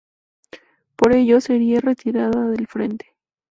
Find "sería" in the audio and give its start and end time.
1.41-1.79